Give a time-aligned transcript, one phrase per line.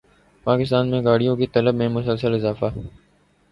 [0.45, 2.65] پاکستان میں گاڑیوں کی طلب میں مسلسل اضافہ